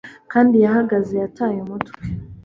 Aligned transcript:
kandi 0.31 0.55
yahagaze 0.65 1.13
yataye 1.23 1.57
umutwe 1.65 2.01